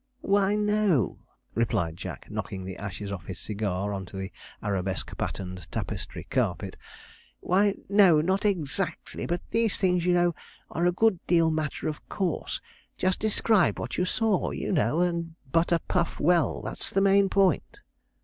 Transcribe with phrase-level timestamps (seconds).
[0.21, 1.19] 'Why, no,'
[1.53, 4.31] replied Jack, knocking the ashes off his cigar on to the
[4.63, 6.75] arabesque patterned tapestry carpet
[7.39, 10.33] 'why, no, not exactly; but these things, you know,
[10.71, 12.59] are a good deal matter of course;
[12.97, 17.79] just describe what you saw, you know, and butter Puff well, that's the main point.'